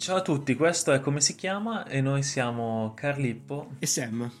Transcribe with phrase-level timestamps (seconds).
[0.00, 4.32] Ciao a tutti, questo è Come si chiama e noi siamo Carlippo e Sam.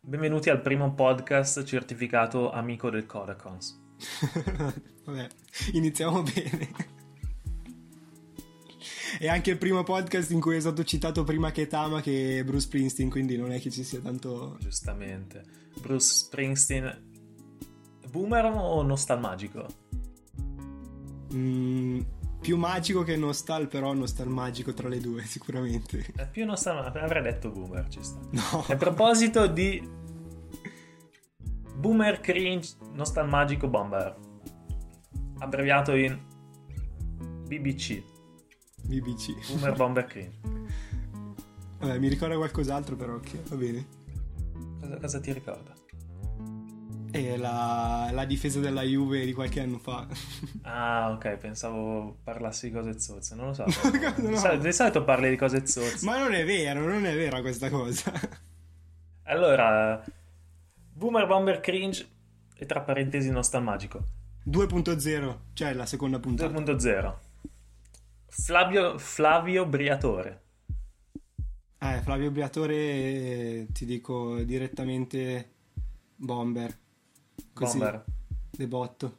[0.00, 3.82] Benvenuti al primo podcast certificato amico del Codacons.
[5.04, 5.26] Vabbè,
[5.72, 6.70] iniziamo bene.
[9.18, 12.66] È anche il primo podcast in cui è stato citato prima che Tama che Bruce
[12.66, 14.56] Springsteen, quindi non è che ci sia tanto...
[14.60, 15.42] Giustamente.
[15.80, 17.10] Bruce Springsteen...
[18.08, 19.66] Boomer o nostalmagico?
[21.34, 22.00] Mm,
[22.42, 26.04] più magico che nostal, però nostalmagico tra le due, sicuramente.
[26.14, 28.18] È più nostalmagico, avrei detto boomer, ci sta.
[28.30, 28.64] No.
[28.68, 29.80] A proposito di
[31.76, 34.14] boomer cringe nostalmagico bomber,
[35.38, 36.20] abbreviato in
[37.46, 38.02] BBC.
[38.82, 39.52] BBC.
[39.52, 40.40] Boomer bomber cringe.
[41.78, 43.86] Vabbè, mi ricorda qualcos'altro, però ok, va bene.
[44.80, 45.81] Cosa, cosa ti ricorda?
[47.12, 50.06] È la, la, difesa della Juve di qualche anno fa.
[50.62, 53.64] Ah, ok, pensavo parlassi di cose zozze, non lo so.
[54.22, 54.56] no.
[54.56, 56.04] Di solito parli di cose zozze.
[56.06, 58.12] Ma non è vero, non è vera questa cosa.
[59.24, 60.04] Allora,
[60.92, 62.06] Boomer Bomber Cringe
[62.56, 64.04] e tra parentesi nostalmagico.
[64.48, 66.52] 2.0, cioè la seconda puntata.
[66.52, 67.14] 2.0.
[68.26, 70.42] Flavio, Flavio Briatore.
[71.78, 75.50] Eh, Flavio Briatore, ti dico direttamente
[76.16, 76.78] Bomber.
[77.52, 78.04] Così, Bomber.
[78.50, 79.16] De botto.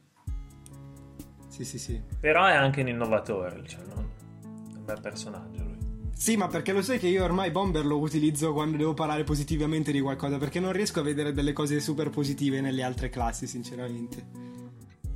[1.47, 2.01] Sì, sì, sì.
[2.19, 4.09] Però è anche un innovatore, cioè non...
[4.41, 5.77] è un bel personaggio lui.
[6.15, 9.91] Sì, ma perché lo sai che io ormai Bomber lo utilizzo quando devo parlare positivamente
[9.91, 14.25] di qualcosa, perché non riesco a vedere delle cose super positive nelle altre classi, sinceramente.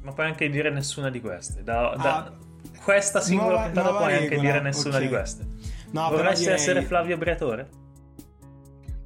[0.02, 1.64] Ma puoi anche dire nessuna di queste.
[1.64, 2.38] Da, da ah,
[2.84, 4.36] questa singola nuova, puntata nuova puoi regola.
[4.36, 5.08] anche dire nessuna okay.
[5.08, 5.48] di queste.
[5.92, 6.56] No, Vorresti direi...
[6.56, 7.70] essere Flavio Briatore?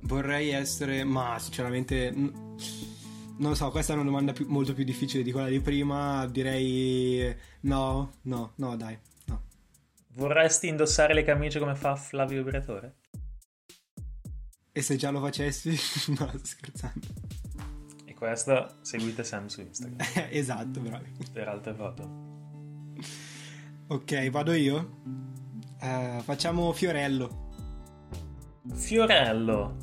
[0.02, 2.14] Vorrei essere, ma sinceramente
[3.42, 6.28] non lo so, questa è una domanda più, molto più difficile di quella di prima.
[6.28, 9.42] Direi no, no, no, dai, no.
[10.10, 12.98] Vorresti indossare le camicie come fa Flavio Briatore?
[14.72, 15.70] E se già lo facessi?
[16.20, 17.08] no, sto scherzando.
[18.06, 19.98] E questo seguite Sam su Instagram.
[20.30, 21.12] esatto, bravi.
[21.34, 22.30] Per altre foto.
[23.88, 25.02] Ok, vado io?
[25.82, 27.50] Uh, facciamo Fiorello.
[28.72, 29.78] Fiorello.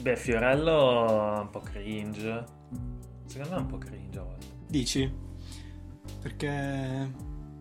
[0.00, 2.60] Beh, Fiorello è un po' cringe.
[3.32, 4.46] Secondo me è un po' cringe a volte.
[4.68, 5.10] Dici?
[6.20, 7.10] Perché...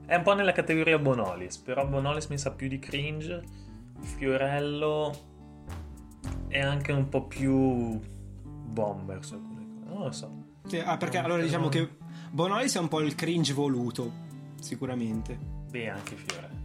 [0.06, 3.42] È un po' nella categoria Bonolis, però Bonolis mi sa più di cringe.
[4.02, 5.18] Fiorello
[6.50, 7.98] è anche un po' più
[8.44, 9.94] bomber su alcune cose.
[9.94, 10.44] Non lo so.
[10.68, 11.88] Sì, ah, perché allora diciamo che
[12.32, 14.12] Bonolis è un po' il cringe voluto,
[14.60, 15.40] sicuramente.
[15.70, 16.60] Beh, anche Fiorello.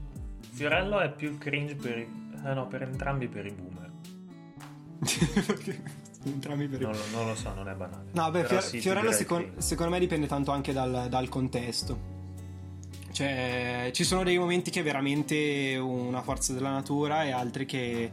[0.51, 1.97] Fiorello è più cringe per.
[1.97, 3.93] Eh no, per entrambi per i boomer.
[6.33, 8.11] entrambi per non, lo, non lo so, non è banale.
[8.13, 12.15] No, beh, Fior- sì, Fiorello ti direi secondo, me dipende tanto anche dal, dal contesto.
[13.13, 18.13] Cioè, ci sono dei momenti che è veramente una forza della natura e altri che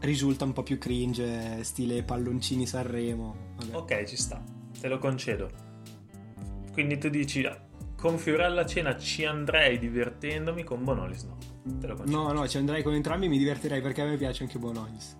[0.00, 3.36] risulta un po' più cringe, stile palloncini Sanremo.
[3.56, 3.76] Vabbè.
[3.76, 4.42] Ok, ci sta,
[4.80, 5.48] te lo concedo.
[6.72, 7.48] Quindi tu dici,
[7.96, 11.38] con Fiorello a cena ci andrei divertendomi, con Bonolis no.
[11.78, 12.22] Te lo concedo.
[12.22, 15.16] No, no, ci andrei con entrambi e mi divertirei perché a me piace anche Bonolis.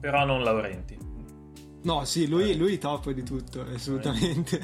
[0.00, 0.98] Però non Laurenti.
[1.82, 4.60] No, sì, lui, lui top di tutto, assolutamente.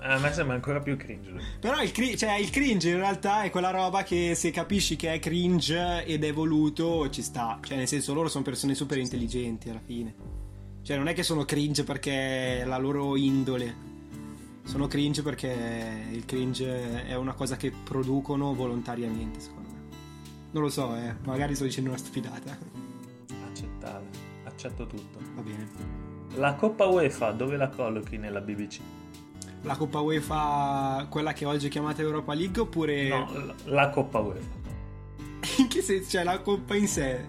[0.00, 1.32] Eh, A me sembra ancora più cringe.
[1.58, 5.12] Però il, cri- cioè, il cringe in realtà è quella roba che se capisci che
[5.14, 7.58] è cringe ed è voluto ci sta.
[7.62, 10.14] Cioè, nel senso, loro sono persone super intelligenti alla fine.
[10.82, 13.88] Cioè, non è che sono cringe perché è la loro indole.
[14.64, 19.78] Sono cringe perché il cringe è una cosa che producono volontariamente, secondo me.
[20.52, 21.14] Non lo so, eh.
[21.24, 22.79] Magari sto dicendo una stupidata.
[24.60, 25.18] Accetto tutto.
[25.36, 25.68] Va bene.
[26.34, 28.80] La Coppa UEFA dove la collochi nella BBC?
[29.62, 33.08] La Coppa UEFA, quella che oggi è chiamata Europa League, oppure.
[33.08, 34.58] No, la- la Coppa UEFA.
[35.58, 36.10] In che senso?
[36.10, 37.24] Cioè, la Coppa in sé.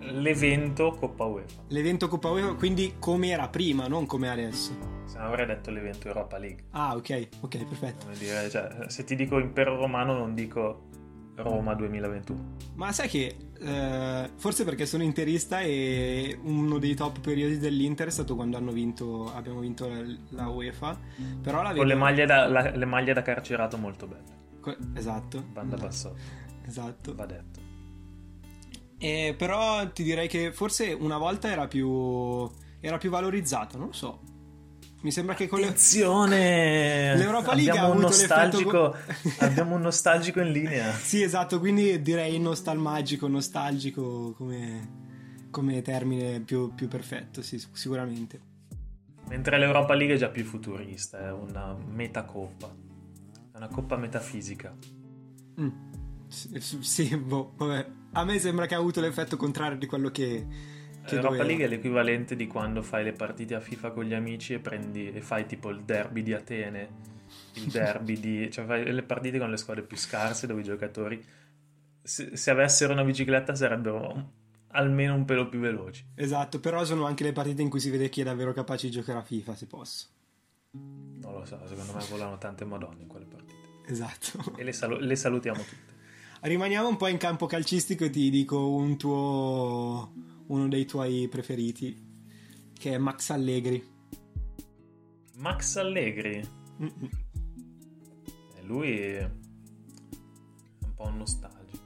[0.00, 1.62] L'evento Coppa UEFA.
[1.68, 4.72] L'evento Coppa UEFA, quindi come era prima, non come adesso.
[5.04, 6.64] Se no avrei detto l'evento Europa League.
[6.70, 8.06] Ah, ok, ok, perfetto.
[8.18, 10.84] Dire, cioè, se ti dico impero romano non dico
[11.36, 12.56] Roma 2021.
[12.76, 18.10] Ma sai che eh, forse perché sono interista e uno dei top periodi dell'Inter è
[18.10, 20.98] stato quando hanno vinto, abbiamo vinto la, la UEFA.
[21.42, 24.58] Però la Con le maglie da, la- le maglie da carcerato molto belle.
[24.60, 25.42] co- Esatto.
[25.52, 26.16] Banda bassotto,
[26.66, 27.14] Esatto.
[27.14, 27.60] va detto.
[28.98, 32.48] E però ti direi che forse una volta era più,
[32.80, 34.20] era più valorizzato, non lo so.
[35.04, 35.66] Mi sembra che con le...
[35.66, 37.14] Attenzione!
[37.14, 40.92] L'Europa League abbiamo ha un avuto nostalgico, l'effetto- abbiamo un nostalgico in linea.
[40.96, 48.40] Sì, esatto, quindi direi nostalgico, nostalgico come, come termine più, più perfetto, sì, sicuramente.
[49.28, 52.74] Mentre l'Europa League è già più futurista, è una metacoppa.
[53.52, 54.74] È una coppa metafisica.
[55.60, 55.68] Mm,
[56.28, 57.86] Sì, sì, boh, vabbè.
[58.12, 60.46] A me sembra che ha avuto l'effetto contrario di quello che.
[61.04, 61.44] Che Europa doveva.
[61.44, 65.12] League è l'equivalente di quando fai le partite a FIFA con gli amici e prendi
[65.12, 66.88] e fai tipo il derby di Atene,
[67.54, 68.50] il derby di...
[68.50, 71.24] cioè fai le partite con le squadre più scarse dove i giocatori
[72.04, 76.04] se, se avessero una bicicletta sarebbero almeno un pelo più veloci.
[76.14, 78.92] Esatto, però sono anche le partite in cui si vede chi è davvero capace di
[78.92, 80.06] giocare a FIFA, se posso.
[80.72, 83.52] Non lo so, secondo me volano tante madonne in quelle partite.
[83.86, 84.54] Esatto.
[84.56, 85.92] E le, salu- le salutiamo tutte.
[86.40, 90.12] Rimaniamo un po' in campo calcistico e ti dico un tuo.
[90.46, 91.96] Uno dei tuoi preferiti,
[92.72, 93.82] che è Max Allegri.
[95.36, 96.42] Max Allegri,
[96.80, 97.08] Mm-mm.
[98.56, 101.82] eh, lui è un po' un nostalgico.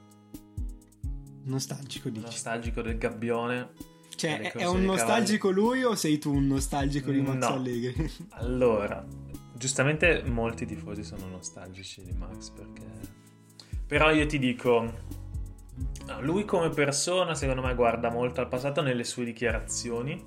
[1.44, 2.24] Nostalgico, dici.
[2.24, 3.72] Nostalgico del gabbione.
[4.14, 7.46] Cioè, è, un nostalgico lui o sei tu un nostalgico di Max No.
[7.46, 8.10] Allegri?
[8.30, 9.06] Allora,
[9.54, 13.16] giustamente molti tifosi sono nostalgici di Max perché...
[13.86, 14.92] Però io ti dico,
[16.20, 20.22] lui come persona secondo me guarda molto al passato nelle sue dichiarazioni,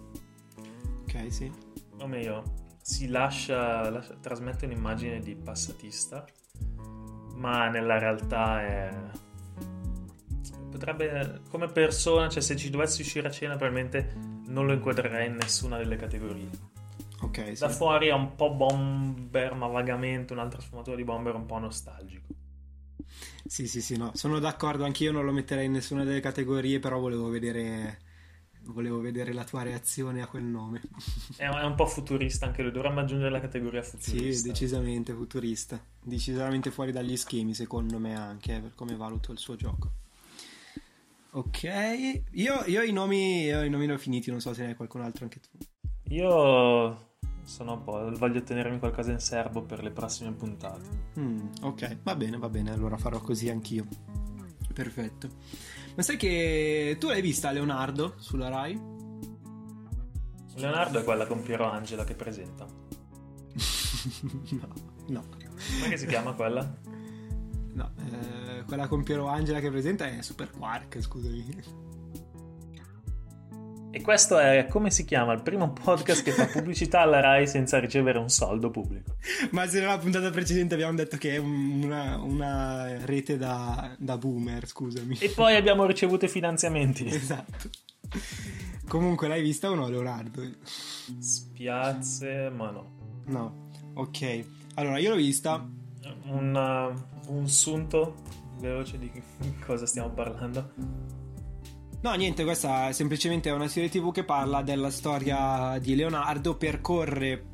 [1.02, 1.52] ok, sì.
[2.00, 2.44] o meglio,
[2.82, 6.26] si lascia, lascia- trasmette un'immagine di passatista,
[7.36, 8.90] ma nella realtà è...
[10.70, 14.16] Potrebbe, come persona, cioè se ci dovessi uscire a cena probabilmente
[14.48, 16.50] non lo inquadrerei in nessuna delle categorie.
[17.22, 17.60] Ok, sì.
[17.60, 22.41] Da fuori è un po' bomber, ma vagamente un'altra sfumatura di bomber un po' nostalgico.
[23.46, 24.12] Sì, sì, sì, no.
[24.16, 28.10] Sono d'accordo, anch'io non lo metterei in nessuna delle categorie, però volevo vedere.
[28.64, 30.82] Volevo vedere la tua reazione a quel nome.
[31.36, 34.50] È, un po' futurista anche lui, dovremmo aggiungere la categoria Sì, futurista.
[34.50, 35.84] decisamente futurista.
[36.00, 39.92] Decisamente fuori dagli schemi, secondo me, anche per come valuto il suo gioco.
[41.32, 41.64] Ok,
[42.32, 44.76] io, io i nomi, io i nomi li ho finiti, non so se ne hai
[44.76, 45.50] qualcun altro anche tu.
[46.10, 47.11] Io
[47.44, 50.90] sono un po', voglio tenermi qualcosa in serbo per le prossime puntate.
[51.20, 53.86] Mm, ok, va bene, va bene, allora farò così anch'io.
[54.74, 55.30] Perfetto.
[55.96, 58.80] Ma sai che tu l'hai vista Leonardo sulla Rai?
[60.56, 62.66] Leonardo è quella con Piero Angela che presenta.
[64.52, 64.68] no,
[65.08, 65.24] no.
[65.82, 66.78] Come si chiama quella?
[67.74, 71.90] No, eh, quella con Piero Angela che presenta è Super Quark, scusami.
[73.94, 77.78] E questo è come si chiama il primo podcast che fa pubblicità alla Rai senza
[77.78, 79.18] ricevere un soldo pubblico.
[79.52, 84.18] Ma se nella puntata precedente abbiamo detto che è un- una, una rete da, da
[84.18, 85.18] boomer, scusami.
[85.20, 87.06] E poi abbiamo ricevuto i finanziamenti.
[87.06, 87.70] Esatto.
[88.88, 90.42] Comunque l'hai vista o no, Leonardo?
[91.20, 92.92] Spiazze, ma no.
[93.26, 93.70] No.
[93.96, 94.44] Ok.
[94.76, 95.66] Allora, io l'ho vista.
[96.26, 96.56] Un,
[97.28, 98.16] uh, un sunto
[98.60, 99.12] veloce di
[99.66, 100.72] cosa stiamo parlando.
[102.02, 107.46] No, niente, questa è semplicemente una serie TV che parla della storia di Leonardo, percorre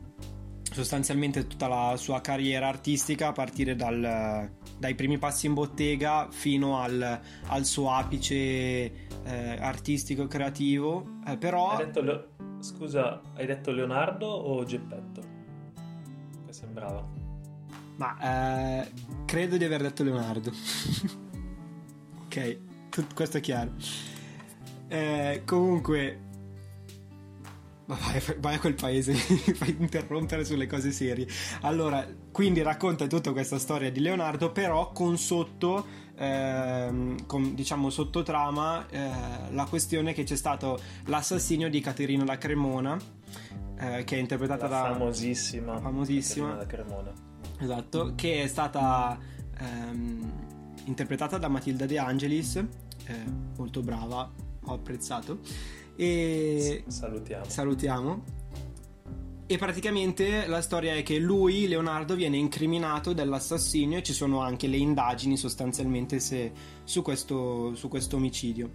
[0.72, 6.80] sostanzialmente tutta la sua carriera artistica a partire dal- dai primi passi in bottega fino
[6.80, 11.18] al, al suo apice eh, artistico e creativo.
[11.26, 12.28] Eh, però Hai detto Leo-
[12.60, 15.22] Scusa, hai detto Leonardo o Geppetto?
[16.46, 17.06] Che sembrava.
[17.98, 18.92] Ma eh,
[19.26, 20.52] credo di aver detto Leonardo.
[22.26, 22.58] ok,
[22.90, 23.72] tut- questo è chiaro.
[24.88, 26.19] Eh, comunque,
[27.88, 29.19] ma vai, vai a quel paese, mi
[29.56, 31.28] fai interrompere sulle cose serie.
[31.62, 35.85] Allora, quindi racconta tutta questa storia di Leonardo, però con sotto,
[36.16, 39.09] ehm, con, diciamo sottotrama, eh,
[39.52, 42.97] la questione che c'è stato l'assassinio di Caterina da Cremona,
[43.80, 44.92] eh, che è interpretata La da...
[44.94, 45.80] famosissima.
[45.80, 46.57] famosissima.
[46.57, 47.14] Caterina da Cremona.
[47.59, 49.18] Esatto, che è stata
[49.59, 50.31] ehm,
[50.85, 52.66] interpretata da Matilda De Angelis, eh,
[53.56, 54.30] molto brava,
[54.68, 55.40] ho apprezzato.
[55.95, 57.45] E Salutiamo.
[57.47, 58.24] salutiamo.
[59.50, 64.68] E praticamente la storia è che lui, Leonardo, viene incriminato dell'assassinio e ci sono anche
[64.68, 66.52] le indagini sostanzialmente se-
[66.83, 68.69] su, questo, su questo omicidio.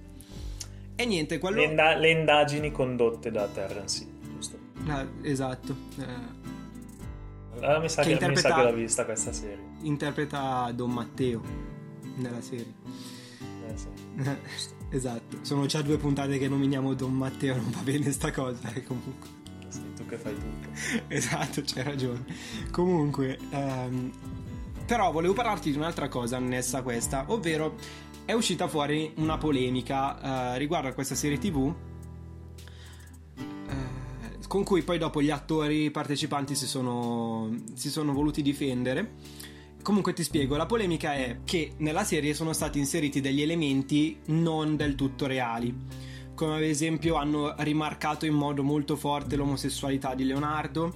[0.96, 1.56] E niente, quello...
[1.60, 4.58] le, inda- le indagini condotte da Terence Hill, giusto?
[4.86, 5.76] Ah, esatto.
[5.98, 6.04] eh,
[7.56, 9.64] Allora mi sa Che che, mi sa interpreta- che l'ho vista questa serie.
[9.82, 11.42] interpreta Don Matteo
[12.16, 12.72] nella serie.
[13.68, 13.88] Eh, sì.
[14.92, 18.84] esatto, sono già due puntate che nominiamo Don Matteo, non va bene sta cosa, eh,
[18.84, 19.40] comunque.
[19.68, 20.68] Sei tu che fai tutto.
[21.08, 22.24] Esatto, c'hai ragione.
[22.70, 24.12] Comunque, ehm,
[24.86, 27.76] però volevo parlarti di un'altra cosa annessa a questa, ovvero
[28.24, 31.74] è uscita fuori una polemica eh, riguardo a questa serie TV
[33.68, 39.14] eh, con cui poi dopo gli attori partecipanti si sono, si sono voluti difendere.
[39.82, 44.76] Comunque ti spiego, la polemica è che nella serie sono stati inseriti degli elementi non
[44.76, 45.74] del tutto reali,
[46.34, 50.94] come ad esempio hanno rimarcato in modo molto forte l'omosessualità di Leonardo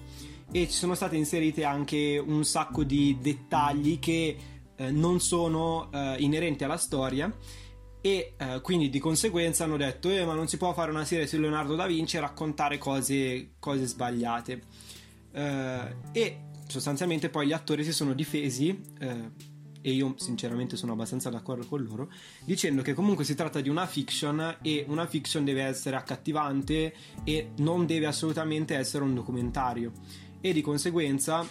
[0.52, 4.37] e ci sono state inserite anche un sacco di dettagli che
[4.76, 7.35] eh, non sono eh, inerenti alla storia
[8.00, 11.26] e eh, quindi di conseguenza hanno detto eh, ma non si può fare una serie
[11.26, 14.62] su Leonardo da Vinci e raccontare cose, cose sbagliate
[15.33, 19.31] eh, e sostanzialmente poi gli attori si sono difesi eh,
[19.87, 22.11] e io sinceramente sono abbastanza d'accordo con loro,
[22.45, 26.93] dicendo che comunque si tratta di una fiction e una fiction deve essere accattivante
[27.23, 29.93] e non deve assolutamente essere un documentario
[30.41, 31.47] e di conseguenza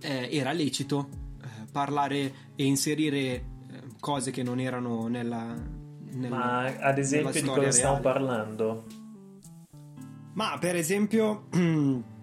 [0.00, 1.08] eh, era lecito
[1.40, 3.44] eh, parlare e inserire eh,
[4.00, 5.54] cose che non erano nella...
[6.10, 8.86] nella Ma ad esempio di cosa stiamo parlando?
[10.32, 11.46] Ma per esempio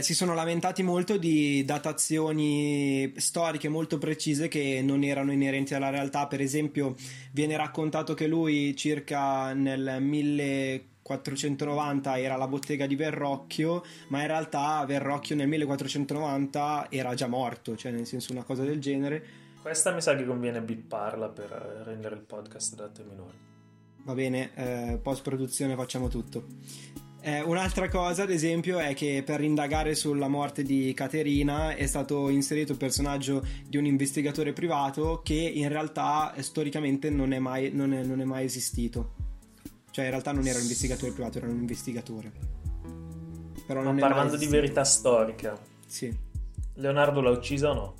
[0.00, 6.26] si sono lamentati molto di datazioni storiche molto precise che non erano inerenti alla realtà.
[6.26, 6.94] Per esempio,
[7.32, 14.84] viene raccontato che lui circa nel 1490 era la bottega di Verrocchio, ma in realtà
[14.84, 19.24] Verrocchio nel 1490 era già morto, cioè nel senso una cosa del genere.
[19.62, 21.48] Questa mi sa che conviene bipparla per
[21.84, 23.38] rendere il podcast da te minori.
[24.04, 26.44] Va bene, eh, post produzione facciamo tutto.
[27.24, 32.28] Eh, un'altra cosa, ad esempio, è che per indagare sulla morte di Caterina è stato
[32.28, 37.70] inserito il personaggio di un investigatore privato che in realtà eh, storicamente non è mai,
[37.72, 39.14] non è, non è mai esistito.
[39.92, 42.32] Cioè, in realtà non era un investigatore privato, era un investigatore.
[43.68, 46.12] Però Ma parlando di verità storica, sì.
[46.74, 47.94] Leonardo l'ha uccisa o no?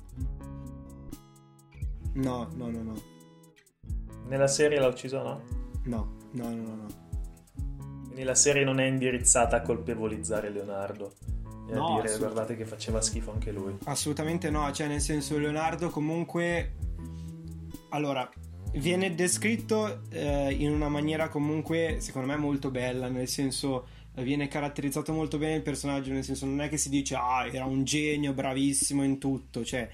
[2.15, 3.01] No, no, no, no.
[4.27, 5.41] Nella serie l'ha uccisa o no?
[5.85, 6.75] No, no, no, no.
[6.75, 7.02] no.
[8.13, 11.13] Quindi la serie non è indirizzata a colpevolizzare Leonardo
[11.67, 13.75] e no, a dire guardate che faceva schifo anche lui.
[13.85, 16.75] Assolutamente no, cioè nel senso Leonardo comunque...
[17.89, 18.29] Allora,
[18.73, 25.11] viene descritto eh, in una maniera comunque secondo me molto bella, nel senso viene caratterizzato
[25.11, 28.33] molto bene il personaggio, nel senso non è che si dice ah era un genio,
[28.33, 29.89] bravissimo in tutto, cioè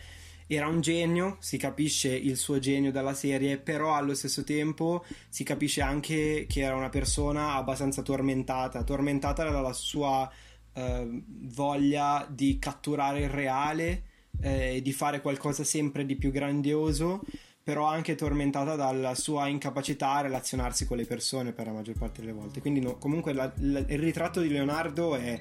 [0.51, 5.44] era un genio, si capisce il suo genio dalla serie, però allo stesso tempo si
[5.44, 10.27] capisce anche che era una persona abbastanza tormentata, tormentata dalla sua
[10.74, 14.03] eh, voglia di catturare il reale
[14.41, 17.22] e eh, di fare qualcosa sempre di più grandioso
[17.62, 22.22] però anche tormentata dalla sua incapacità a relazionarsi con le persone per la maggior parte
[22.22, 22.62] delle volte.
[22.62, 25.39] Quindi no, comunque la, la, il ritratto di Leonardo è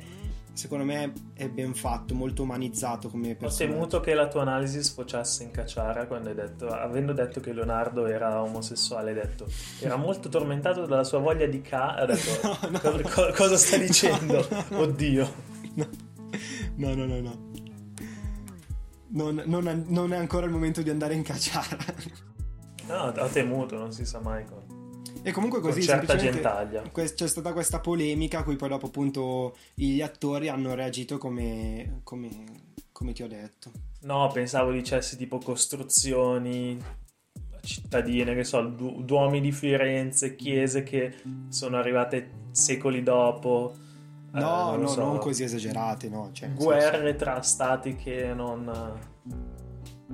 [0.58, 3.62] secondo me è ben fatto, molto umanizzato come personaggio.
[3.62, 7.52] Ho temuto che la tua analisi sfociasse in cacciara quando hai detto, avendo detto che
[7.52, 9.46] Leonardo era omosessuale, hai detto
[9.78, 11.94] era molto tormentato dalla sua voglia di ca...
[11.94, 12.96] Ha detto, no, no, cosa,
[13.28, 13.32] no.
[13.34, 14.44] cosa sta dicendo?
[14.70, 15.32] Oddio.
[16.74, 17.46] No, no, no, no.
[19.10, 21.78] Non, non, non, è ancora il momento di andare in cacciara.
[22.88, 24.67] No, ho temuto, non si sa mai cosa.
[25.28, 26.82] E comunque così certa gentaglia.
[26.90, 32.44] C'è stata questa polemica a cui poi dopo appunto gli attori hanno reagito come, come,
[32.92, 33.70] come ti ho detto.
[34.00, 36.80] No, pensavo dicessi tipo costruzioni
[37.60, 41.16] cittadine, che so, du- duomi di Firenze, chiese che
[41.48, 43.74] sono arrivate secoli dopo.
[44.30, 46.30] No, eh, non no, so, non così esagerate, no.
[46.32, 47.16] Cioè, guerre senso...
[47.16, 48.98] tra stati che non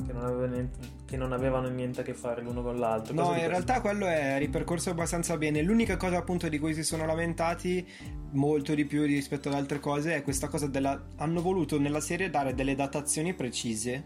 [0.06, 3.14] che non, avevano niente, che non avevano niente a che fare l'uno con l'altro.
[3.14, 5.62] No, in realtà quello è ripercorso abbastanza bene.
[5.62, 7.86] L'unica cosa appunto di cui si sono lamentati
[8.32, 11.00] molto di più rispetto ad altre cose è questa cosa della...
[11.16, 14.04] hanno voluto nella serie dare delle datazioni precise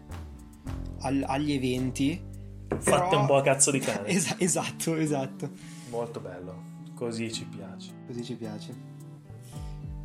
[1.01, 2.21] al, agli eventi.
[2.67, 3.21] Fatte però...
[3.21, 4.05] un po' a cazzo di cane.
[4.09, 5.49] Es- esatto, esatto.
[5.89, 6.67] Molto bello.
[6.93, 7.91] Così ci piace.
[8.05, 8.88] Così ci piace.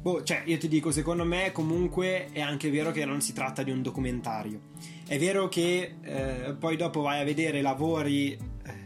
[0.04, 3.62] Boh, cioè, io ti dico, secondo me comunque è anche vero che non si tratta
[3.62, 4.60] di un documentario.
[5.06, 8.38] È vero che eh, poi dopo vai a vedere lavori eh,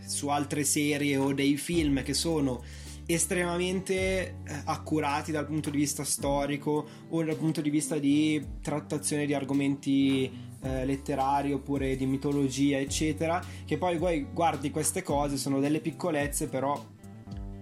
[0.07, 2.63] su altre serie o dei film che sono
[3.05, 4.35] estremamente eh,
[4.67, 10.31] accurati dal punto di vista storico o dal punto di vista di trattazione di argomenti
[10.61, 13.99] eh, letterari oppure di mitologia, eccetera, che poi
[14.33, 16.81] guardi queste cose, sono delle piccolezze, però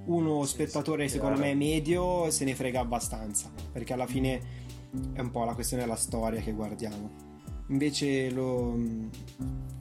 [0.06, 4.64] uno spettatore secondo me medio se ne frega abbastanza perché alla fine
[5.12, 7.24] è un po' la questione della storia che guardiamo.
[7.68, 8.78] Invece, lo,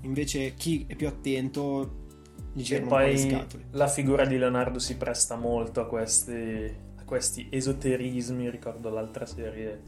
[0.01, 2.03] invece chi è più attento
[2.51, 3.65] gli girano poi le scatole.
[3.71, 8.49] la figura di Leonardo si presta molto a questi, a questi esoterismi.
[8.49, 9.81] Ricordo l'altra serie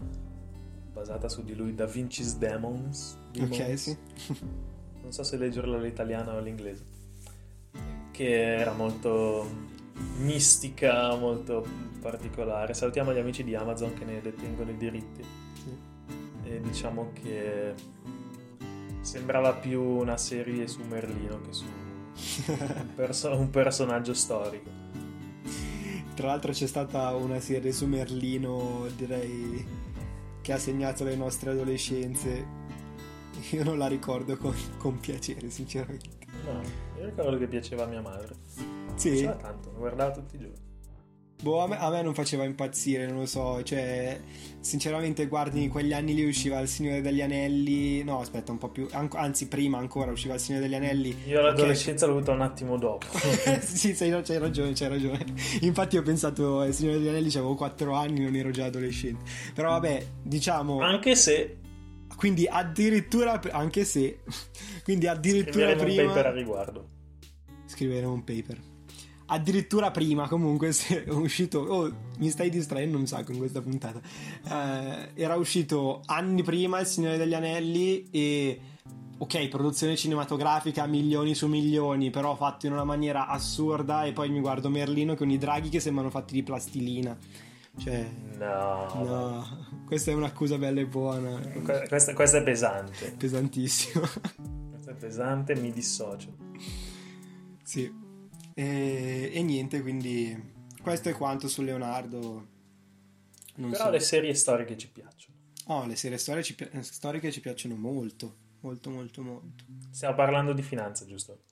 [0.93, 3.59] basata su di lui Da Vinci's Demons, Demons.
[3.59, 3.97] ok sì.
[5.01, 6.95] Non so se leggerla all'italiano o all'inglese
[8.11, 9.45] che era molto
[10.19, 11.65] mistica molto
[11.99, 12.73] particolare.
[12.73, 15.23] Salutiamo gli amici di Amazon che ne detengono i diritti.
[15.53, 15.77] Sì.
[16.43, 17.73] E diciamo che
[19.01, 24.85] sembrava più una serie su Merlino che su un, perso- un personaggio storico.
[26.15, 29.63] Tra l'altro c'è stata una serie su Merlino, direi,
[30.41, 32.65] che ha segnato le nostre adolescenze
[33.51, 36.25] io non la ricordo con, con piacere, sinceramente.
[36.43, 36.61] No,
[36.97, 38.35] io ricordo che piaceva a mia madre.
[38.97, 39.09] Sì.
[39.09, 40.65] Piaceva tanto, lo guardava tutti i giorni.
[41.39, 44.19] Boh, a me, a me non faceva impazzire, non lo so, cioè,
[44.59, 48.69] sinceramente, guardi, in quegli anni lì usciva Il Signore degli Anelli, no, aspetta, un po'
[48.69, 51.15] più, an- anzi, prima ancora usciva Il Signore degli Anelli.
[51.27, 53.05] Io l'adolescenza l'ho avuta un attimo dopo.
[53.61, 55.25] sì, c'hai ragione, c'hai ragione.
[55.61, 59.23] Infatti ho pensato, Il Signore degli Anelli, avevo 4 anni, non ero già adolescente.
[59.53, 60.79] Però vabbè, diciamo...
[60.79, 61.57] Anche se...
[62.15, 64.21] Quindi addirittura, anche se...
[64.83, 66.01] Quindi addirittura Scriveremo prima...
[66.01, 66.89] un paper a riguardo.
[67.67, 68.75] Scriveremo un paper
[69.27, 73.99] addirittura prima comunque è uscito oh mi stai distraendo un sacco in questa puntata.
[74.47, 78.59] Eh, era uscito anni prima Il Signore degli Anelli e
[79.17, 84.39] ok produzione cinematografica milioni su milioni però fatto in una maniera assurda e poi mi
[84.39, 87.17] guardo Merlino con i draghi che sembrano fatti di plastilina.
[87.77, 91.39] Cioè no, no questa è un'accusa bella e buona.
[91.87, 93.13] Questa, questa è pesante.
[93.17, 94.05] Pesantissimo
[94.71, 96.33] questa è pesante mi dissocio.
[97.61, 98.05] Sì
[98.59, 100.35] e, e, niente, quindi
[100.81, 102.47] questo è quanto su Leonardo.
[103.57, 103.89] Non Però so.
[103.91, 105.35] le serie storiche ci piacciono.
[105.65, 109.63] Oh, le serie storiche ci, storiche ci piacciono molto, molto, molto, molto.
[109.91, 111.43] Stiamo parlando di finanza, giusto?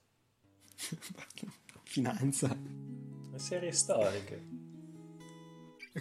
[1.84, 2.48] finanza?
[3.30, 4.48] Le serie storiche.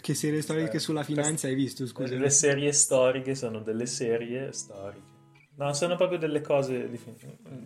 [0.01, 2.15] Che serie storiche eh, sulla finanza hai visto, scusa?
[2.15, 5.13] Le serie storiche sono delle serie storiche.
[5.57, 6.99] No, sono proprio delle cose di...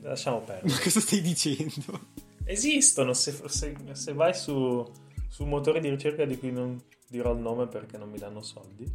[0.01, 0.74] Lasciamo perdere.
[0.74, 2.27] Ma cosa stai dicendo?
[2.50, 4.84] Esistono, se, se, se vai su,
[5.27, 8.41] su un motore di ricerca di cui non dirò il nome perché non mi danno
[8.41, 8.91] soldi,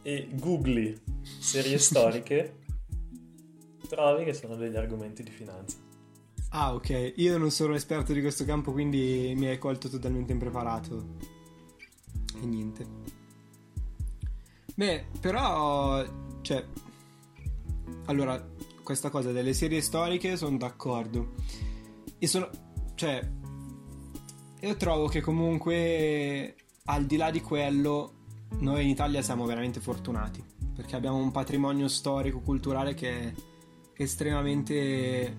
[0.00, 0.96] e googli
[1.40, 2.60] serie storiche,
[3.88, 5.76] trovi che sono degli argomenti di finanza.
[6.50, 7.14] Ah, ok.
[7.16, 11.16] Io non sono esperto di questo campo, quindi mi hai colto totalmente impreparato.
[12.40, 12.86] E niente.
[14.76, 16.06] Beh, però,
[16.42, 16.64] cioè,
[18.04, 18.40] allora,
[18.84, 21.70] questa cosa delle serie storiche sono d'accordo.
[22.22, 22.48] E sono...
[22.94, 23.20] Cioè...
[24.60, 26.54] Io trovo che comunque
[26.84, 28.12] al di là di quello
[28.60, 30.40] noi in Italia siamo veramente fortunati
[30.72, 33.32] perché abbiamo un patrimonio storico culturale che è
[33.96, 35.36] estremamente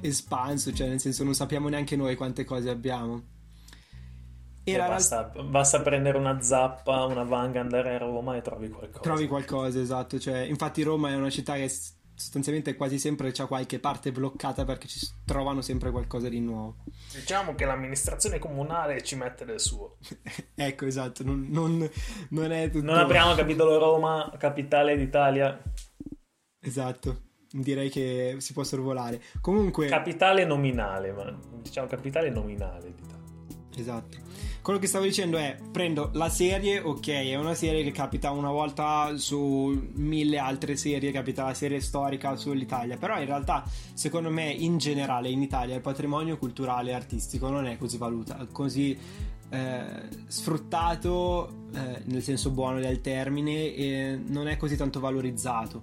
[0.00, 3.22] espanso, cioè nel senso non sappiamo neanche noi quante cose abbiamo.
[4.62, 5.42] E basta, realtà...
[5.42, 9.00] basta, prendere una zappa, una vanga, andare a Roma e trovi qualcosa.
[9.00, 10.20] Trovi qualcosa, esatto.
[10.20, 11.68] Cioè, infatti Roma è una città che
[12.22, 16.76] sostanzialmente quasi sempre c'è qualche parte bloccata perché ci trovano sempre qualcosa di nuovo.
[17.12, 19.96] Diciamo che l'amministrazione comunale ci mette del suo.
[20.54, 21.88] ecco, esatto, non, non,
[22.30, 22.84] non è tutto...
[22.84, 25.60] Non apriamo capitolo Roma, capitale d'Italia.
[26.60, 29.20] Esatto, direi che si può sorvolare.
[29.40, 29.88] Comunque...
[29.88, 33.21] Capitale nominale, ma diciamo capitale nominale d'Italia.
[33.76, 34.18] Esatto.
[34.62, 38.50] Quello che stavo dicendo è, prendo la serie, ok, è una serie che capita una
[38.50, 44.50] volta su mille altre serie, capita la serie storica sull'Italia, però in realtà, secondo me,
[44.50, 48.96] in generale in Italia il patrimonio culturale e artistico non è così valutato, così
[49.50, 49.84] eh,
[50.28, 55.82] sfruttato eh, nel senso buono del termine e non è così tanto valorizzato.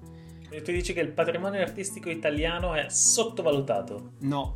[0.50, 4.14] E tu dici che il patrimonio artistico italiano è sottovalutato?
[4.20, 4.56] No,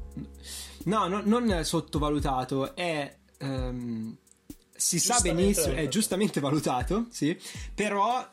[0.85, 4.15] no, no non è sottovalutato, è um,
[4.75, 7.37] si sa benissimo, è giustamente valutato, sì,
[7.73, 8.27] però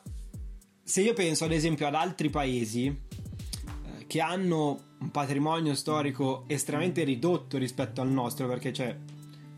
[0.83, 7.03] se io penso ad esempio ad altri paesi eh, che hanno un patrimonio storico estremamente
[7.03, 8.95] ridotto rispetto al nostro, perché cioè,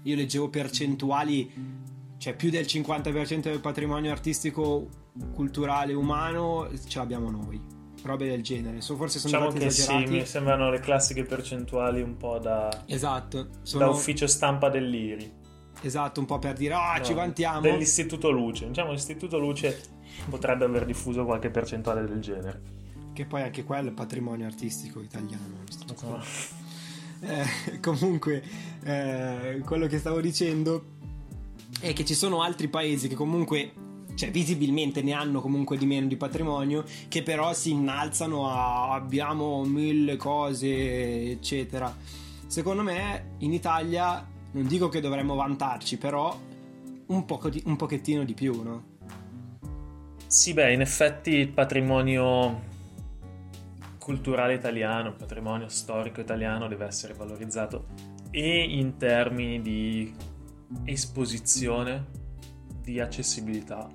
[0.04, 1.52] io leggevo percentuali,
[2.18, 4.88] cioè più del 50% del patrimonio artistico,
[5.34, 8.82] culturale, umano, ce l'abbiamo noi robe del genere.
[8.82, 10.08] So, forse sono diciamo che esagerati.
[10.08, 13.86] sì, mi sembrano le classiche percentuali un po' da, esatto, sono...
[13.86, 15.42] da ufficio stampa dell'IRI.
[15.86, 17.62] Esatto, un po' per dire, ah, no, ci vantiamo.
[17.62, 18.68] Dell'Istituto Luce.
[18.68, 19.82] Diciamo, l'Istituto Luce
[20.30, 22.62] potrebbe aver diffuso qualche percentuale del genere.
[23.14, 25.64] Che poi anche quello è patrimonio artistico italiano.
[26.02, 26.24] No.
[27.22, 28.44] Eh, comunque,
[28.84, 30.86] eh, quello che stavo dicendo
[31.80, 33.74] è che ci sono altri paesi che comunque
[34.16, 39.64] cioè visibilmente ne hanno comunque di meno di patrimonio, che però si innalzano a abbiamo
[39.64, 41.96] mille cose, eccetera.
[42.46, 46.36] Secondo me in Italia non dico che dovremmo vantarci, però
[47.08, 48.92] un, di, un pochettino di più, no?
[50.28, 52.72] Sì, beh, in effetti il patrimonio
[53.98, 57.86] culturale italiano, il patrimonio storico italiano deve essere valorizzato
[58.32, 60.14] e in termini di
[60.86, 62.06] esposizione,
[62.82, 63.88] di accessibilità.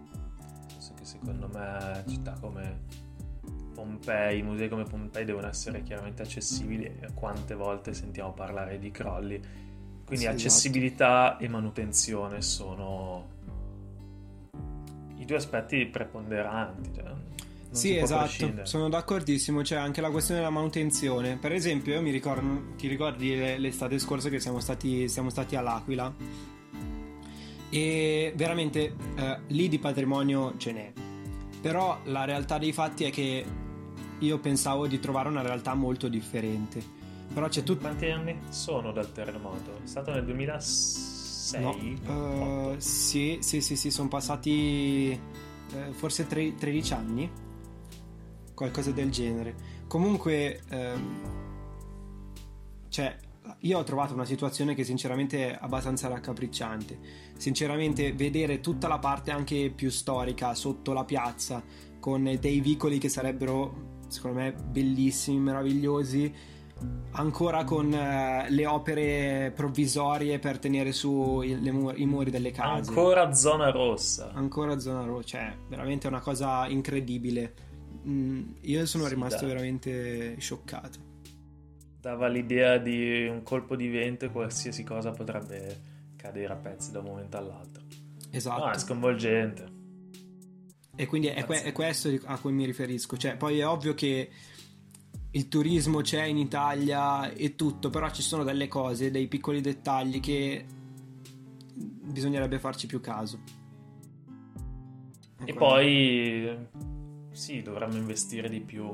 [0.97, 2.87] Che secondo me città come
[3.75, 9.41] Pompei, musei come Pompei devono essere chiaramente accessibili quante volte sentiamo parlare di crolli
[10.09, 11.45] quindi sì, accessibilità esatto.
[11.45, 13.29] e manutenzione sono
[15.19, 16.91] i due aspetti preponderanti.
[16.95, 17.05] Cioè.
[17.71, 19.61] sì, esatto, sono d'accordissimo.
[19.61, 21.37] C'è anche la questione della manutenzione.
[21.37, 26.15] Per esempio, io mi ricordo, ti ricordi l'estate scorsa che siamo stati, siamo stati all'Aquila?
[27.69, 30.93] E veramente eh, lì di patrimonio ce n'è.
[31.61, 33.45] Però la realtà dei fatti è che
[34.21, 36.97] io pensavo di trovare una realtà molto differente.
[37.33, 37.81] Però c'è tutto.
[37.81, 39.81] Quanti anni sono dal terremoto?
[39.85, 42.01] È stato nel 2006?
[42.05, 47.31] No, uh, sì, sì, sì, sì, sono passati eh, forse tre, 13 anni
[48.55, 49.55] qualcosa del genere.
[49.87, 51.21] Comunque, ehm,
[52.89, 53.17] cioè,
[53.61, 56.99] io ho trovato una situazione che sinceramente è abbastanza raccapricciante.
[57.37, 61.63] Sinceramente, vedere tutta la parte anche più storica sotto la piazza,
[62.01, 66.35] con dei vicoli che sarebbero, secondo me, bellissimi, meravigliosi,
[67.13, 72.91] ancora con eh, le opere provvisorie per tenere su i, mu- i, muri delle case.
[72.91, 74.33] Ancora zona rossa.
[74.33, 77.67] Ancora zona rossa, cioè, veramente una cosa incredibile
[78.09, 79.49] Mm, io sono sì, rimasto dai.
[79.49, 81.07] veramente scioccato.
[82.01, 87.01] Dava l'idea di un colpo di vento e qualsiasi cosa potrebbe cadere a pezzi da
[87.01, 87.83] un momento all'altro.
[88.31, 88.65] Esatto.
[88.65, 89.77] No, è sconvolgente.
[90.97, 93.17] E quindi è, que- è, questo a cui mi riferisco.
[93.17, 94.31] Cioè, poi è ovvio che
[95.33, 100.21] il turismo c'è in Italia e tutto, però ci sono delle cose, dei piccoli dettagli
[100.21, 100.65] che
[101.75, 103.41] bisognerebbe farci più caso.
[105.45, 106.57] E poi
[107.31, 108.91] sì, dovremmo investire di più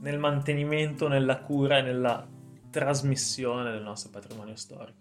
[0.00, 2.26] nel mantenimento, nella cura e nella
[2.70, 4.98] trasmissione del nostro patrimonio storico.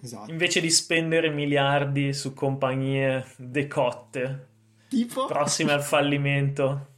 [0.00, 0.30] Esatto.
[0.30, 4.48] Invece di spendere miliardi su compagnie decotte,
[4.88, 5.26] tipo?
[5.26, 6.91] prossime al fallimento.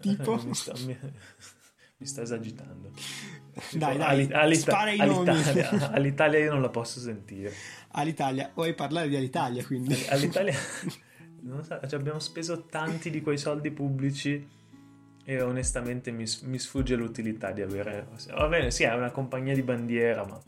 [0.00, 0.36] Tipo?
[0.44, 0.96] mi, sto, mi,
[1.98, 2.90] mi sto esagitando.
[3.72, 7.52] Dai, dai, All'Ita- all'Italia, all'Italia io non la posso sentire.
[7.92, 9.96] All'Italia, vuoi parlare di Alitalia quindi?
[10.08, 10.54] All'Italia
[11.62, 14.54] so, cioè abbiamo speso tanti di quei soldi pubblici
[15.24, 18.06] e onestamente mi, mi, sfugge l'utilità di avere...
[18.28, 20.40] Va bene, sì, è una compagnia di bandiera, ma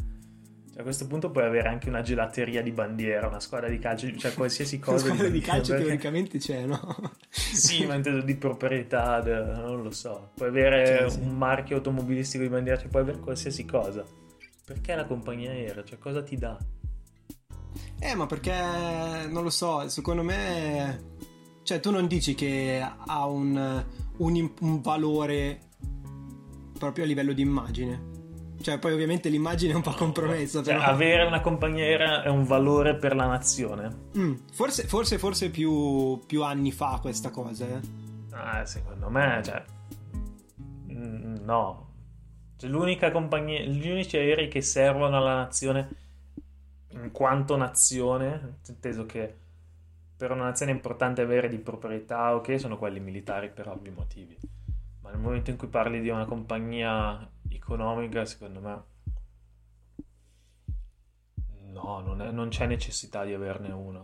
[0.79, 4.15] cioè, a questo punto puoi avere anche una gelateria di bandiera, una squadra di calcio,
[4.17, 5.07] cioè qualsiasi cosa.
[5.07, 5.87] Una squadra di, di calcio perché...
[5.87, 6.97] teoricamente c'è, no?
[7.31, 10.31] sì, ma intendo di proprietà, non lo so.
[10.37, 14.05] Puoi avere sì, un marchio automobilistico di bandiera, cioè puoi avere qualsiasi cosa.
[14.65, 15.83] Perché la compagnia aerea?
[15.83, 16.57] Cioè cosa ti dà?
[17.99, 18.55] Eh, ma perché
[19.29, 21.17] non lo so, secondo me.
[21.65, 23.85] Cioè, tu non dici che ha un,
[24.19, 25.59] un, un valore
[26.79, 28.08] proprio a livello di immagine.
[28.61, 30.63] Cioè, poi ovviamente l'immagine è un po' compromessa.
[30.63, 34.07] Cioè, avere una compagnia aerea è un valore per la nazione.
[34.17, 37.81] Mm, forse, forse, forse più, più, anni fa questa cosa, eh.
[38.31, 39.65] Ah, secondo me, cioè.
[40.93, 41.87] Mm, no.
[42.57, 43.61] Cioè, l'unica compagnia.
[43.61, 45.89] Gli unici aerei che servono alla nazione
[46.91, 49.37] in quanto nazione, inteso che
[50.17, 54.37] per una nazione è importante avere di proprietà, ok, sono quelli militari per ovvi motivi.
[55.01, 58.83] Ma nel momento in cui parli di una compagnia economica, secondo me
[61.79, 64.01] no, non, è, non c'è necessità di averne una.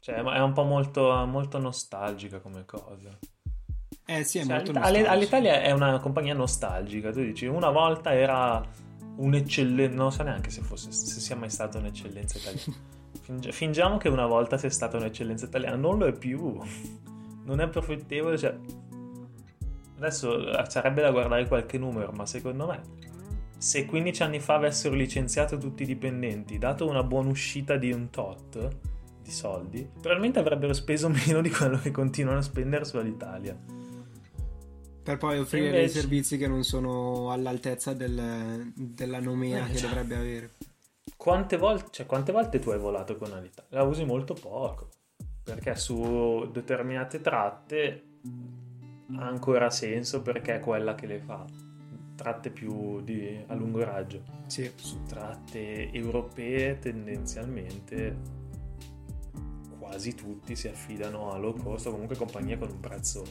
[0.00, 3.18] Cioè, è un po' molto, molto nostalgica come cosa.
[4.06, 5.10] Eh sì, è cioè, molto nostalgica.
[5.10, 7.10] All'Italia è una compagnia nostalgica.
[7.12, 8.64] Tu dici, una volta era
[9.16, 12.96] un'eccellenza, non so neanche se, fosse, se sia mai stata un'eccellenza italiana.
[13.20, 16.58] Fingi- fingiamo che una volta sia stata un'eccellenza italiana, non lo è più,
[17.44, 18.38] non è profittevole.
[18.38, 18.56] Cioè...
[19.98, 22.80] Adesso eh, sarebbe da guardare qualche numero, ma secondo me,
[23.58, 28.10] se 15 anni fa avessero licenziato tutti i dipendenti, dato una buona uscita di un
[28.10, 28.68] tot
[29.22, 33.76] di soldi, probabilmente avrebbero speso meno di quello che continuano a spendere sull'Italia
[35.08, 35.84] per poi offrire invece...
[35.84, 40.50] dei servizi che non sono all'altezza del, della nomea eh, che cioè, dovrebbe avere.
[41.16, 43.70] Quante volte, cioè, quante volte tu hai volato con Alitalia?
[43.70, 44.90] La usi molto poco,
[45.42, 48.02] perché su determinate tratte
[49.16, 51.44] ha ancora senso perché è quella che le fa
[52.14, 54.22] tratte più di, a lungo raggio.
[54.46, 54.70] Sì.
[54.74, 58.36] Su tratte europee tendenzialmente
[59.78, 63.24] quasi tutti si affidano a low cost o comunque compagnie con un prezzo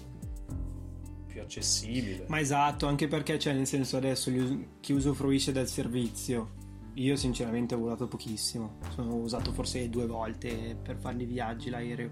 [1.28, 2.26] più accessibile.
[2.30, 4.32] Ma esatto, anche perché cioè nel senso adesso
[4.80, 6.56] chi usufruisce del servizio,
[6.94, 12.10] io sinceramente ho volato pochissimo, sono usato forse due volte per fare i viaggi l'aereo,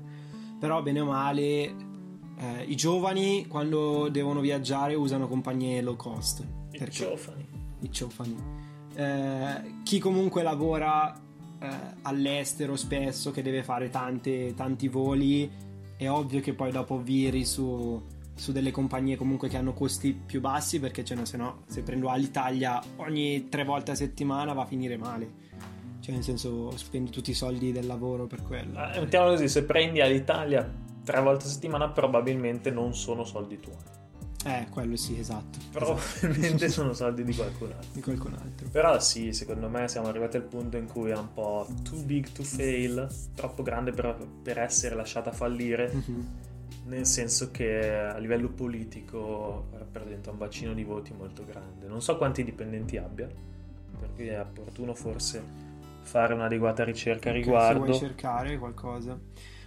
[0.60, 1.93] però bene o male
[2.38, 6.45] eh, i giovani quando devono viaggiare usano compagnie low cost.
[6.71, 7.48] I giovani.
[7.80, 8.36] I giovani.
[8.95, 11.13] Eh, chi comunque lavora
[11.60, 11.67] eh,
[12.04, 15.50] all'estero spesso, che deve fare tante, tanti voli,
[15.98, 20.41] è ovvio che poi dopo viri su su delle compagnie comunque che hanno costi più
[20.41, 24.63] bassi perché cioè, no, se no se prendo Alitalia ogni tre volte a settimana va
[24.63, 25.43] a finire male
[26.02, 29.63] cioè nel senso spendi tutti i soldi del lavoro per quello eh, mettiamolo così se
[29.63, 30.69] prendi Alitalia
[31.06, 33.76] tre volte a settimana probabilmente non sono soldi tuoi.
[34.46, 35.58] Eh, quello sì, esatto.
[35.72, 37.89] Probabilmente sono soldi di qualcun altro.
[37.94, 38.68] Di qualcun altro.
[38.70, 42.30] Però sì, secondo me siamo arrivati al punto in cui è un po' too big
[42.30, 46.26] to fail, troppo grande per, per essere lasciata fallire, Mm-hmm.
[46.86, 51.88] nel senso che a livello politico rappresenta un bacino di voti molto grande.
[51.88, 53.28] Non so quanti dipendenti abbia,
[54.00, 55.41] per cui è opportuno forse
[56.04, 57.80] fare un'adeguata ricerca a riguardo.
[57.80, 59.20] Se vuoi cercare qualcosa.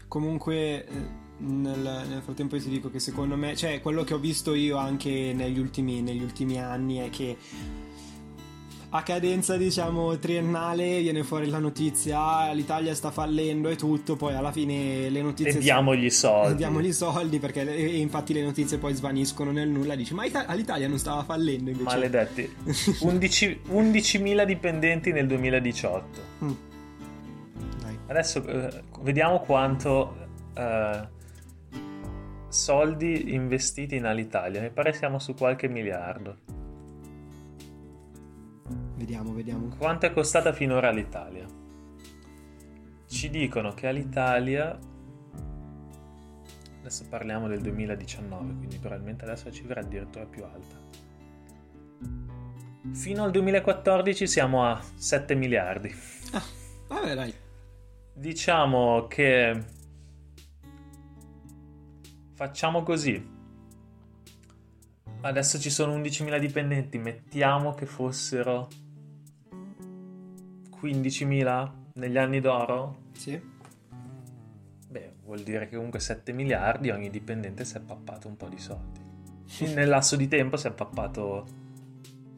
[0.07, 4.55] Comunque, eh, nel, nel frattempo ti dico che secondo me, cioè quello che ho visto
[4.55, 7.37] io anche negli ultimi, negli ultimi anni è che
[8.91, 14.35] a cadenza diciamo triennale viene fuori la notizia "Ah, l'Italia sta fallendo e tutto poi
[14.35, 16.53] alla fine le notizie E diamogli i soldi.
[16.53, 20.25] e diamogli i soldi perché e infatti le notizie poi svaniscono nel nulla dici ma
[20.25, 22.51] Ita- all'Italia non stava fallendo invece Maledetti.
[23.01, 26.21] 11 11.000 dipendenti nel 2018.
[26.45, 26.51] Mm.
[28.07, 30.17] Adesso eh, vediamo quanto
[30.55, 31.09] eh,
[32.49, 34.61] soldi investiti in Alitalia.
[34.61, 36.39] Mi pare siamo su qualche miliardo.
[38.97, 41.47] vediamo vediamo Quanto è costata finora l'Italia?
[43.07, 44.79] Ci dicono che all'Italia
[46.81, 50.77] adesso parliamo del 2019, quindi probabilmente adesso la cifra è addirittura più alta.
[52.93, 55.95] Fino al 2014 siamo a 7 miliardi.
[56.33, 56.43] ah,
[56.89, 57.35] vabbè dai
[58.15, 59.63] Diciamo che
[62.39, 63.21] facciamo così.
[65.23, 68.69] Adesso ci sono 11.000 dipendenti, mettiamo che fossero
[70.81, 72.99] 15.000 negli anni d'oro.
[73.11, 73.41] sì
[74.89, 78.59] Beh, vuol dire che comunque 7 miliardi ogni dipendente si è pappato un po' di
[78.59, 79.01] soldi.
[79.75, 81.45] Nel lasso di tempo si è pappato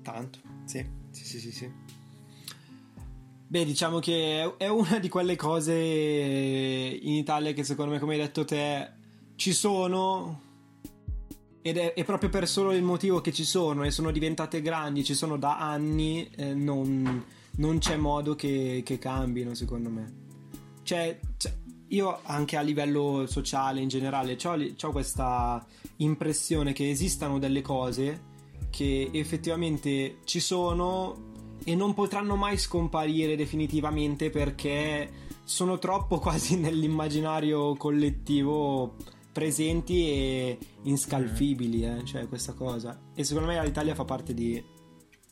[0.01, 1.71] Tanto, sì, sì, sì, sì, sì.
[3.49, 8.15] Beh, diciamo che è- è una di quelle cose in Italia che secondo me, come
[8.15, 8.93] hai detto te,
[9.41, 10.49] ci sono
[11.63, 15.03] ed è, è proprio per solo il motivo che ci sono e sono diventate grandi,
[15.03, 17.25] ci sono da anni, eh, non,
[17.57, 20.13] non c'è modo che, che cambino, secondo me.
[20.83, 21.57] Cioè, cioè,
[21.89, 28.29] io anche a livello sociale in generale ho questa impressione che esistano delle cose
[28.69, 31.29] che effettivamente ci sono
[31.65, 35.11] e non potranno mai scomparire definitivamente perché
[35.45, 38.97] sono troppo quasi nell'immaginario collettivo
[39.41, 43.01] presenti e inscalfibili, eh, cioè questa cosa.
[43.15, 44.63] E secondo me l'Italia fa parte di,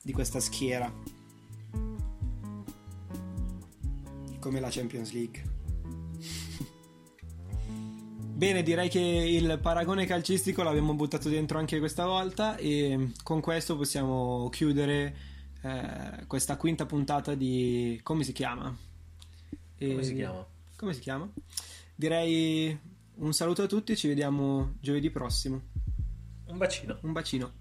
[0.03, 0.91] di questa schiera.
[4.41, 5.43] Come la Champions League.
[8.33, 13.77] Bene, direi che il paragone calcistico l'abbiamo buttato dentro anche questa volta e con questo
[13.77, 15.17] possiamo chiudere
[15.61, 18.01] eh, questa quinta puntata di...
[18.03, 18.75] come si chiama?
[19.79, 20.47] come E- si chiama?
[20.77, 21.31] Come si chiama?
[21.95, 22.88] Direi
[23.19, 25.63] un saluto a tutti, ci vediamo giovedì prossimo.
[26.47, 26.99] Un bacino.
[27.03, 27.53] Un bacino.